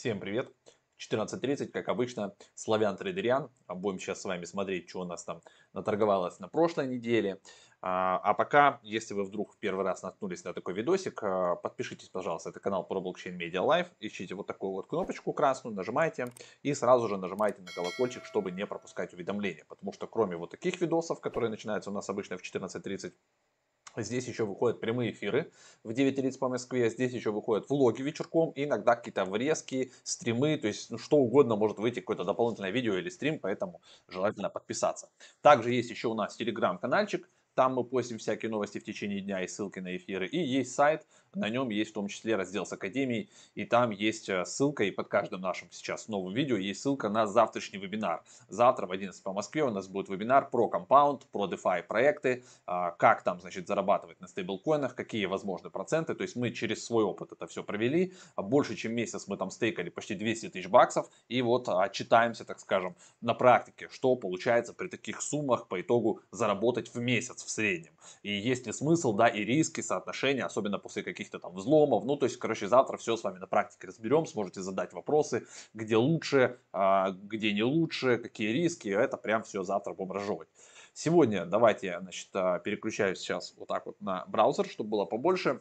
[0.00, 0.50] Всем привет!
[0.98, 3.50] 14.30, как обычно, Славян Трейдериан.
[3.68, 5.42] Будем сейчас с вами смотреть, что у нас там
[5.74, 7.38] наторговалось на прошлой неделе.
[7.82, 12.48] А, а пока, если вы вдруг первый раз наткнулись на такой видосик, а, подпишитесь, пожалуйста,
[12.48, 13.88] это канал про блокчейн Media Live.
[14.00, 16.32] Ищите вот такую вот кнопочку красную, нажимайте
[16.62, 19.66] и сразу же нажимайте на колокольчик, чтобы не пропускать уведомления.
[19.68, 23.12] Потому что кроме вот таких видосов, которые начинаются у нас обычно в 14.30,
[23.96, 25.50] Здесь еще выходят прямые эфиры
[25.84, 26.90] в 9.30 по Москве.
[26.90, 28.52] Здесь еще выходят влоги вечерком.
[28.54, 30.56] Иногда какие-то врезки, стримы.
[30.58, 33.38] То есть ну, что угодно может выйти, какое-то дополнительное видео или стрим.
[33.38, 35.10] Поэтому желательно подписаться.
[35.40, 37.28] Также есть еще у нас телеграм-канальчик
[37.60, 40.26] там мы постим всякие новости в течение дня и ссылки на эфиры.
[40.26, 43.28] И есть сайт, на нем есть в том числе раздел с Академией.
[43.54, 47.26] И там есть э, ссылка, и под каждым нашим сейчас новым видео есть ссылка на
[47.26, 48.22] завтрашний вебинар.
[48.48, 52.90] Завтра в 11 по Москве у нас будет вебинар про компаунд, про DeFi проекты, а,
[52.92, 56.14] как там, значит, зарабатывать на стейблкоинах, какие возможны проценты.
[56.14, 58.12] То есть мы через свой опыт это все провели.
[58.36, 61.08] Больше чем месяц мы там стейкали почти 200 тысяч баксов.
[61.28, 66.92] И вот отчитаемся, так скажем, на практике, что получается при таких суммах по итогу заработать
[66.92, 67.92] в месяц в среднем.
[68.22, 72.04] И есть ли смысл, да, и риски, соотношения, особенно после каких-то там взломов.
[72.04, 75.96] Ну, то есть, короче, завтра все с вами на практике разберем, сможете задать вопросы, где
[75.96, 78.88] лучше, а, где не лучше, какие риски.
[78.88, 80.48] Это прям все завтра будем разжевывать.
[80.92, 85.60] Сегодня давайте значит, а, переключаюсь сейчас вот так вот на браузер, чтобы было побольше.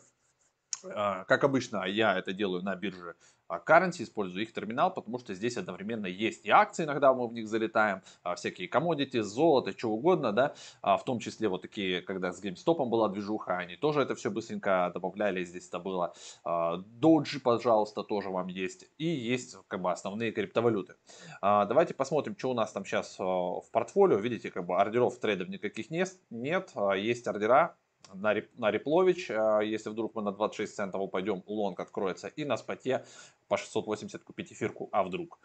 [0.83, 3.15] А, как обычно, я это делаю на бирже
[3.49, 7.47] currency, использую их терминал, потому что здесь одновременно есть и акции, иногда мы в них
[7.47, 12.31] залетаем, а, всякие комодити, золото, что угодно, да, а, в том числе вот такие, когда
[12.31, 16.13] с GameStop была движуха, они тоже это все быстренько добавляли, здесь это было.
[16.45, 18.85] Doji, пожалуйста, тоже вам есть.
[18.97, 20.95] И есть как бы основные криптовалюты.
[21.41, 24.17] Давайте посмотрим, что у нас там сейчас в портфолио.
[24.17, 27.75] Видите, как бы ордеров трейдов никаких нет, нет есть ордера,
[28.13, 32.45] на, Реп, на Реплович, а, если вдруг мы на 26 центов упадем, лонг откроется, и
[32.45, 33.05] на споте
[33.47, 35.39] по 680 купить эфирку, а вдруг.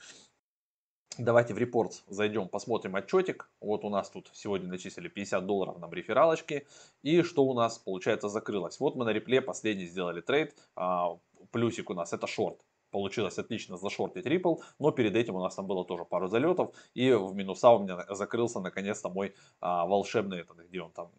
[1.16, 3.48] Давайте в репорт зайдем, посмотрим отчетик.
[3.60, 6.66] Вот у нас тут сегодня начислили 50 долларов на брифералочке.
[7.02, 8.80] И что у нас, получается, закрылось.
[8.80, 10.56] Вот мы на репле последний сделали трейд.
[10.74, 11.16] А,
[11.52, 12.66] плюсик у нас это шорт.
[12.90, 16.74] Получилось отлично зашортить Ripple, но перед этим у нас там было тоже пару залетов.
[16.94, 21.12] И в минуса у меня закрылся наконец-то мой а, волшебный, этот, где он там,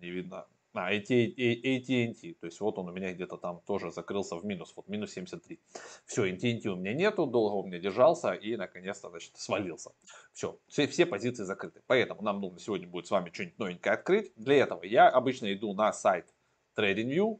[0.00, 4.44] не видно, а, AT&T, то есть вот он у меня где-то там тоже закрылся в
[4.44, 5.60] минус, вот минус 73.
[6.06, 9.92] Все, AT&T у меня нету, долго у меня держался и наконец-то, значит, свалился.
[10.32, 11.82] Все, все, все позиции закрыты.
[11.86, 14.32] Поэтому нам нужно сегодня будет с вами что-нибудь новенькое открыть.
[14.36, 16.32] Для этого я обычно иду на сайт
[16.76, 17.38] TradingView,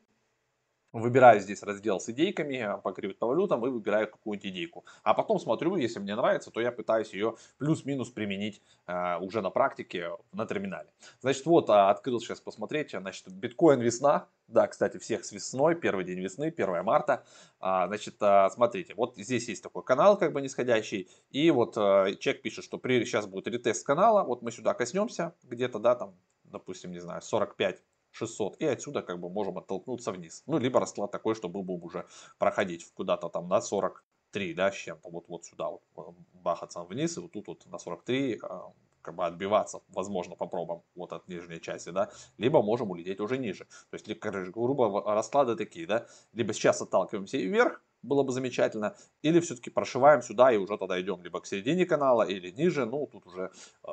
[0.93, 4.85] Выбираю здесь раздел с идейками э, по криптовалютам и выбираю какую-нибудь идейку.
[5.03, 9.49] А потом смотрю, если мне нравится, то я пытаюсь ее плюс-минус применить э, уже на
[9.49, 10.91] практике на терминале.
[11.21, 12.91] Значит, вот а, открыл сейчас посмотреть.
[12.91, 14.29] Значит, биткоин весна.
[14.49, 15.77] Да, кстати, всех с весной.
[15.77, 17.25] Первый день весны, 1 марта.
[17.59, 21.09] А, значит, а, смотрите, вот здесь есть такой канал как бы нисходящий.
[21.31, 24.25] И вот а, человек пишет, что при, сейчас будет ретест канала.
[24.25, 26.15] Вот мы сюда коснемся где-то, да, там,
[26.45, 28.57] допустим, не знаю, 45 600.
[28.61, 30.43] И отсюда как бы можем оттолкнуться вниз.
[30.47, 32.07] Ну, либо расклад такой, что мы будем уже
[32.39, 35.11] проходить куда-то там на 43, да, с чем-то.
[35.11, 36.01] Вот, вот сюда вот э,
[36.35, 41.13] бахаться вниз, и вот тут вот на 43 а, как бы отбиваться, возможно, попробуем вот
[41.13, 43.67] от нижней части, да, либо можем улететь уже ниже.
[43.91, 44.09] То есть,
[44.51, 50.23] грубо расклады такие, да, либо сейчас отталкиваемся и вверх, было бы замечательно, или все-таки прошиваем
[50.23, 53.51] сюда и уже тогда идем либо к середине канала, или ниже, ну, тут уже
[53.87, 53.93] э,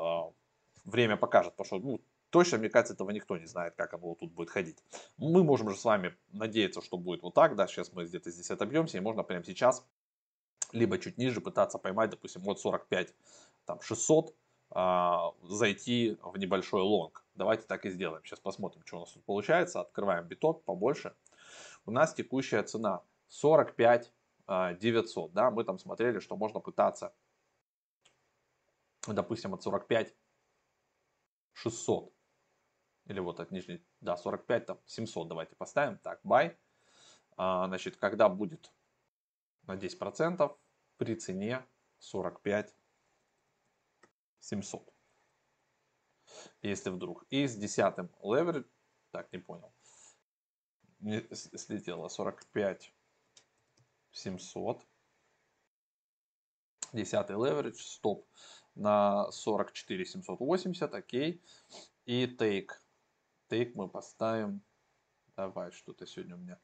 [0.85, 4.31] время покажет, потому что, ну, Точно, мне кажется, этого никто не знает, как оно тут
[4.31, 4.77] будет ходить.
[5.17, 8.51] Мы можем же с вами надеяться, что будет вот так, да, сейчас мы где-то здесь
[8.51, 9.85] отобьемся, и можно прямо сейчас,
[10.71, 13.15] либо чуть ниже пытаться поймать, допустим, вот 45,
[13.65, 14.35] там 600,
[14.71, 17.25] а, зайти в небольшой лонг.
[17.33, 18.23] Давайте так и сделаем.
[18.23, 19.81] Сейчас посмотрим, что у нас тут получается.
[19.81, 21.15] Открываем биток побольше.
[21.85, 24.13] У нас текущая цена 45
[24.79, 27.13] 900, а, да, мы там смотрели, что можно пытаться,
[29.07, 30.13] допустим, от 45
[31.53, 32.13] 600
[33.09, 36.55] или вот от нижней, да, 45, там, 700 давайте поставим, так, buy,
[37.37, 38.71] а, значит, когда будет
[39.63, 40.55] на 10%
[40.97, 41.65] при цене
[41.97, 42.75] 45
[44.39, 44.93] 700.
[46.61, 47.25] Если вдруг.
[47.29, 48.69] И с десятым leverage,
[49.11, 49.73] так, не понял,
[50.99, 52.93] не, слетело 45
[54.11, 54.85] 700.
[56.93, 58.27] Десятый leverage, стоп
[58.75, 61.43] на 44 780, окей.
[62.05, 62.69] И take
[63.49, 64.61] Take мы поставим.
[65.35, 66.59] Давай, что-то сегодня у меня.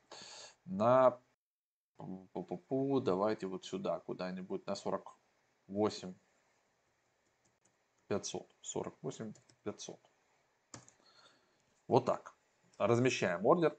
[0.66, 1.20] На...
[1.98, 6.14] Давайте вот сюда, куда-нибудь на 48
[8.08, 8.56] 500.
[8.62, 9.34] 48
[9.64, 10.00] 500.
[11.88, 12.36] Вот так.
[12.78, 13.78] Размещаем ордер.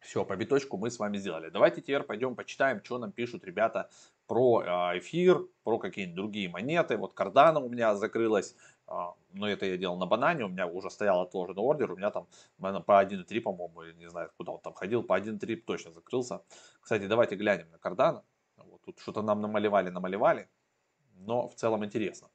[0.00, 1.50] Все, по биточку мы с вами сделали.
[1.50, 3.90] Давайте теперь пойдем почитаем, что нам пишут ребята
[4.26, 6.96] про а, эфир, про какие-нибудь другие монеты.
[6.96, 8.54] Вот кардана у меня закрылась,
[8.88, 12.26] но это я делал на банане, у меня уже стоял отложенный ордер, у меня там
[12.58, 16.40] по 1.3, по-моему, не знаю, куда он там ходил, по 1.3 точно закрылся.
[16.80, 18.24] Кстати, давайте глянем на кардана.
[18.56, 20.48] Вот тут что-то нам намалевали, намалевали,
[21.16, 22.28] но в целом интересно.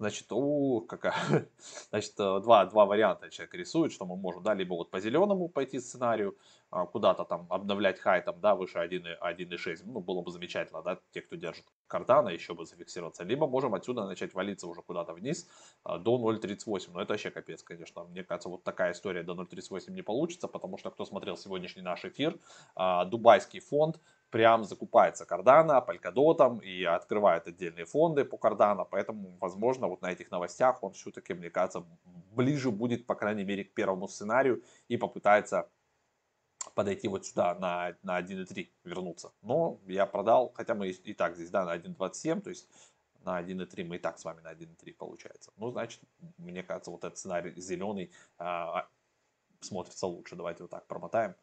[0.00, 1.14] Значит, у, какая,
[1.90, 5.46] значит, э, два, два варианта человек рисует, что мы можем, да, либо вот по зеленому
[5.50, 6.38] пойти сценарию,
[6.70, 11.20] а, куда-то там обновлять хай там, да, выше 1.6, ну, было бы замечательно, да, те,
[11.20, 15.46] кто держит кардана, еще бы зафиксироваться, либо можем отсюда начать валиться уже куда-то вниз
[15.84, 19.90] а, до 0.38, но это вообще капец, конечно, мне кажется, вот такая история до 0.38
[19.90, 22.38] не получится, потому что, кто смотрел сегодняшний наш эфир,
[22.74, 24.00] а, дубайский фонд
[24.30, 30.30] прям закупается кардана, полькадотом и открывает отдельные фонды по кардана, поэтому, возможно, вот на этих
[30.30, 31.84] новостях он все-таки, мне кажется,
[32.34, 35.68] ближе будет, по крайней мере, к первому сценарию и попытается
[36.74, 39.32] подойти вот сюда на, на 1.3 вернуться.
[39.42, 42.68] Но я продал, хотя мы и, так здесь, да, на 1.27, то есть
[43.24, 45.50] на 1.3 мы и так с вами на 1.3 получается.
[45.56, 46.00] Ну, значит,
[46.38, 48.86] мне кажется, вот этот сценарий зеленый а,
[49.60, 50.36] смотрится лучше.
[50.36, 51.34] Давайте вот так промотаем.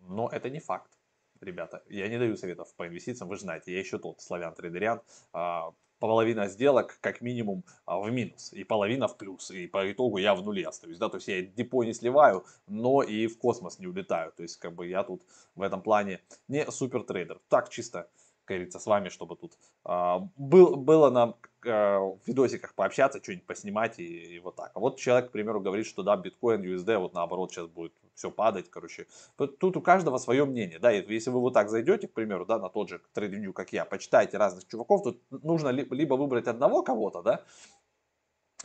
[0.00, 0.95] Но это не факт
[1.40, 5.00] ребята, я не даю советов по инвестициям, вы же знаете, я еще тот славян трейдериан,
[5.32, 10.18] а, половина сделок как минимум а, в минус, и половина в плюс, и по итогу
[10.18, 13.78] я в нуле остаюсь, да, то есть я депо не сливаю, но и в космос
[13.78, 15.22] не улетаю, то есть как бы я тут
[15.54, 18.08] в этом плане не супер трейдер, так чисто,
[18.44, 19.52] как говорится, с вами, чтобы тут
[19.84, 24.70] а, был, было нам в видосиках пообщаться, что-нибудь поснимать и, и вот так.
[24.74, 28.30] А вот человек, к примеру, говорит, что да, биткоин, USD, вот наоборот сейчас будет все
[28.30, 29.06] падать, короче.
[29.36, 32.68] Тут у каждого свое мнение, да, если вы вот так зайдете, к примеру, да, на
[32.68, 37.44] тот же трейдинг, как я, почитаете разных чуваков, тут нужно либо выбрать одного кого-то, да,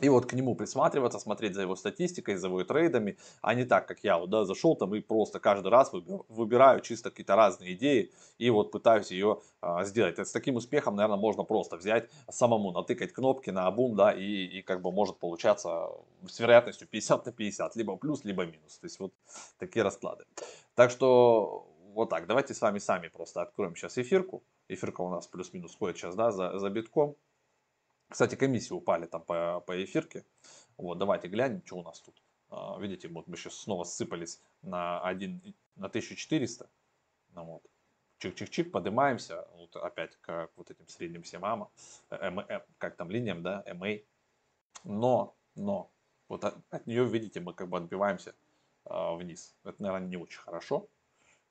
[0.00, 3.86] и вот к нему присматриваться, смотреть за его статистикой, за его трейдами, а не так,
[3.86, 8.10] как я вот, да, зашел там и просто каждый раз выбираю чисто какие-то разные идеи
[8.38, 10.14] и вот пытаюсь ее а, сделать.
[10.14, 14.46] Это с таким успехом, наверное, можно просто взять самому, натыкать кнопки на обум, да, и,
[14.46, 15.90] и как бы может получаться
[16.26, 18.78] с вероятностью 50 на 50, либо плюс, либо минус.
[18.78, 19.12] То есть вот
[19.58, 20.24] такие расклады.
[20.74, 24.42] Так что вот так, давайте с вами сами просто откроем сейчас эфирку.
[24.68, 27.14] Эфирка у нас плюс-минус ходит сейчас, да, за, за битком.
[28.12, 30.26] Кстати, комиссии упали там по, по эфирке.
[30.76, 32.22] Вот, давайте глянем, что у нас тут.
[32.50, 36.68] А, видите, вот мы сейчас снова сыпались на, 1, на 1400.
[37.30, 37.62] Ну, вот.
[38.18, 39.48] Чик-чик-чик, поднимаемся.
[39.54, 41.70] Вот опять к вот этим средним всем АМА.
[42.10, 44.04] Эм, э, как там линиям, да, MA.
[44.84, 45.90] Но, но,
[46.28, 48.34] вот от, от нее, видите, мы как бы отбиваемся
[48.84, 49.56] э, вниз.
[49.64, 50.86] Это, наверное, не очень хорошо.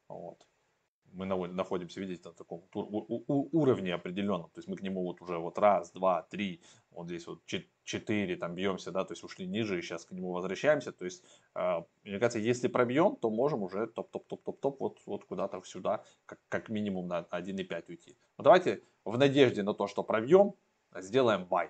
[0.07, 0.45] Вот
[1.13, 5.57] мы находимся, видите, на таком уровне определенном, то есть мы к нему вот уже вот
[5.57, 6.61] раз, два, три,
[6.91, 7.39] вот здесь вот
[7.83, 11.23] четыре, там бьемся, да, то есть ушли ниже и сейчас к нему возвращаемся, то есть,
[11.55, 16.69] э, мне кажется, если пробьем, то можем уже топ-топ-топ-топ-топ вот, вот куда-то сюда, как, как
[16.69, 18.17] минимум на 1,5 уйти.
[18.37, 20.53] Но давайте в надежде на то, что пробьем,
[20.95, 21.69] сделаем buy,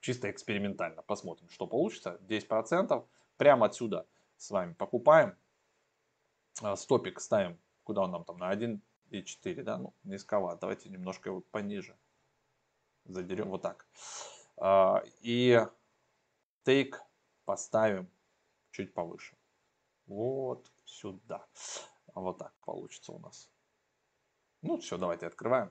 [0.00, 3.04] чисто экспериментально, посмотрим, что получится, 10%,
[3.36, 4.06] прямо отсюда
[4.36, 5.36] с вами покупаем,
[6.76, 8.38] стопик ставим Куда он нам там?
[8.38, 9.78] На 1,4, да?
[9.78, 10.60] Ну, низковато.
[10.60, 11.96] Давайте немножко его пониже.
[13.04, 13.86] Задерем вот так.
[14.56, 15.60] А, и
[16.64, 16.94] take
[17.44, 18.08] поставим
[18.70, 19.36] чуть повыше.
[20.06, 21.46] Вот сюда.
[22.14, 23.50] Вот так получится у нас.
[24.62, 25.70] Ну, все, давайте открываем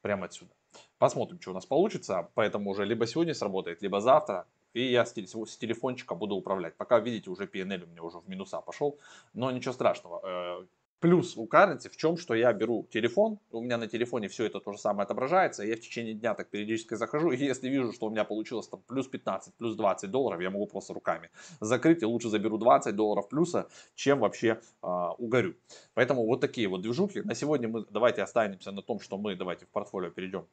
[0.00, 0.54] прямо отсюда.
[0.98, 2.30] Посмотрим, что у нас получится.
[2.34, 4.46] Поэтому уже либо сегодня сработает, либо завтра.
[4.72, 6.76] И я с, телефончика буду управлять.
[6.76, 8.98] Пока, видите, уже PNL у меня уже в минуса пошел.
[9.34, 10.66] Но ничего страшного.
[11.00, 14.44] Э, Плюс у Currency в чем, что я беру телефон, у меня на телефоне все
[14.44, 17.92] это то же самое отображается, я в течение дня так периодически захожу, и если вижу,
[17.92, 21.30] что у меня получилось там плюс 15, плюс 20 долларов, я могу просто руками
[21.60, 25.56] закрыть, и лучше заберу 20 долларов плюса, чем вообще а, угорю.
[25.94, 27.22] Поэтому вот такие вот движухи.
[27.22, 30.46] На сегодня мы давайте останемся на том, что мы, давайте в портфолио перейдем.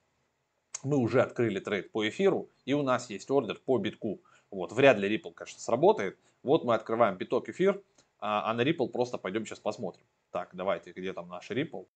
[0.84, 4.22] Мы уже открыли трейд по эфиру, и у нас есть ордер по битку.
[4.50, 6.18] Вот, вряд ли Ripple, конечно, сработает.
[6.44, 7.82] Вот мы открываем биток эфир,
[8.20, 10.04] а, а на Ripple просто пойдем сейчас посмотрим.
[10.32, 11.88] Так, давайте, где там наш Ripple?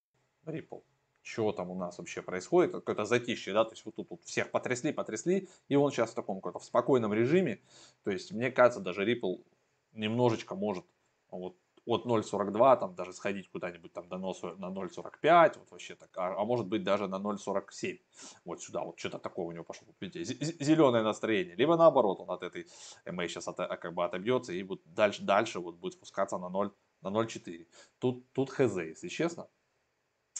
[0.44, 0.82] Ripple.
[1.22, 2.72] Что там у нас вообще происходит?
[2.72, 3.64] Какое-то затишье, да?
[3.64, 6.64] То есть вот тут, тут всех потрясли, потрясли, и он сейчас в таком каком-то в
[6.64, 7.60] спокойном режиме.
[8.02, 9.44] То есть мне кажется, даже Ripple
[9.92, 10.84] немножечко может
[11.30, 16.40] вот от 0.42 там даже сходить куда-нибудь там до на 0.45, вот вообще так, а,
[16.40, 17.98] а может быть даже на 0.47,
[18.44, 20.24] вот сюда, вот что-то такое у него пошло, видите,
[20.64, 22.66] зеленое настроение, либо наоборот, он от этой
[23.04, 26.72] MA сейчас от, как бы отобьется и вот дальше, дальше вот будет спускаться на 0,
[27.02, 27.66] на 0.4.
[27.98, 29.48] Тут, тут хз, если честно.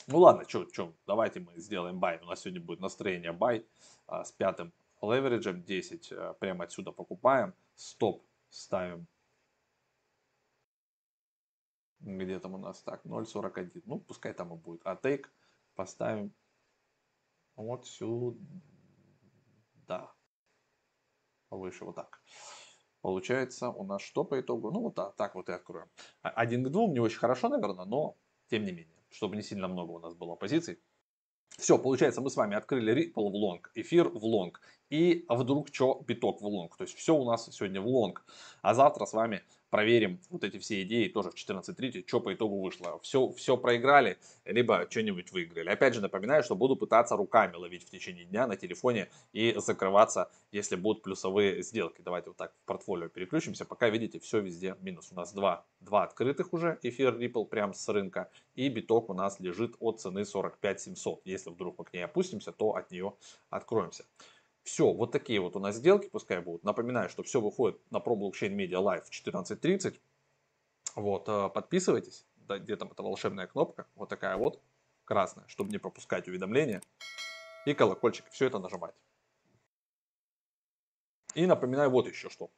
[0.07, 2.19] Ну ладно, что, что, давайте мы сделаем бай.
[2.23, 3.66] У нас сегодня будет настроение бай
[4.07, 6.12] а, с пятым левериджем 10.
[6.12, 7.54] А, прямо отсюда покупаем.
[7.75, 9.07] Стоп ставим
[12.02, 13.04] Где там у нас так?
[13.04, 13.83] 0.41.
[13.87, 14.81] Ну, пускай там и будет.
[14.85, 15.26] А take
[15.76, 16.33] поставим
[17.54, 18.38] вот сюда.
[21.49, 22.21] Повыше вот так.
[23.03, 24.71] Получается у нас что по итогу?
[24.71, 25.89] Ну вот так, так вот и откроем.
[26.23, 28.17] А, один к двум не очень хорошо, наверное, но
[28.49, 30.79] тем не менее, чтобы не сильно много у нас было позиций.
[31.59, 34.61] Все, получается, мы с вами открыли Ripple в лонг, эфир в лонг.
[34.89, 36.77] И вдруг что, биток в лонг.
[36.77, 38.25] То есть все у нас сегодня в лонг.
[38.63, 42.61] А завтра с вами проверим вот эти все идеи тоже в 14.30, что по итогу
[42.61, 43.00] вышло.
[43.00, 45.71] Все, все проиграли, либо что-нибудь выиграли.
[45.71, 50.31] Опять же напоминаю, что буду пытаться руками ловить в течение дня на телефоне и закрываться,
[50.52, 52.02] если будут плюсовые сделки.
[52.02, 53.64] Давайте вот так в портфолио переключимся.
[53.64, 55.09] Пока видите, все везде минус.
[55.11, 58.31] У нас два, два открытых уже, эфир Ripple прям с рынка.
[58.55, 61.23] И биток у нас лежит от цены 45 700.
[61.25, 63.14] Если вдруг мы к ней опустимся, то от нее
[63.49, 64.05] откроемся.
[64.62, 66.62] Все, вот такие вот у нас сделки пускай будут.
[66.62, 69.99] Напоминаю, что все выходит на Pro Blockchain Media Live в 14.30.
[70.95, 72.26] Вот, э, подписывайтесь.
[72.37, 74.61] Да, где там эта волшебная кнопка, вот такая вот,
[75.04, 76.83] красная, чтобы не пропускать уведомления.
[77.66, 78.95] И колокольчик, все это нажимать.
[81.35, 82.50] И напоминаю вот еще что.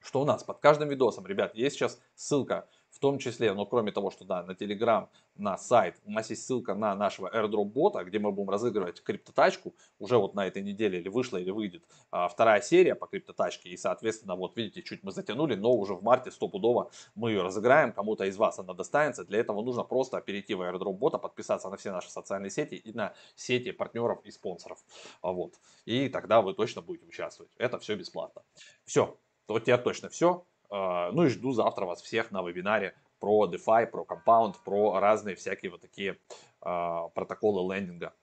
[0.00, 3.92] Что у нас под каждым видосом, ребят, есть сейчас ссылка в том числе, но кроме
[3.92, 8.04] того, что да, на Telegram, на сайт, у нас есть ссылка на нашего airdrop бота,
[8.04, 12.28] где мы будем разыгрывать криптотачку, уже вот на этой неделе или вышла, или выйдет а,
[12.28, 16.30] вторая серия по криптотачке, и соответственно, вот видите, чуть мы затянули, но уже в марте
[16.30, 20.62] стопудово мы ее разыграем, кому-то из вас она достанется, для этого нужно просто перейти в
[20.62, 24.78] airdrop бота, подписаться на все наши социальные сети и на сети партнеров и спонсоров,
[25.22, 25.54] а, вот,
[25.86, 28.42] и тогда вы точно будете участвовать, это все бесплатно.
[28.84, 29.16] Все,
[29.48, 30.44] вот теперь точно все.
[30.70, 35.36] А, ну и жду завтра вас всех на вебинаре про DeFi, про Compound, про разные
[35.36, 36.18] всякие вот такие
[36.60, 38.14] а, протоколы лендинга.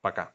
[0.00, 0.34] Пока.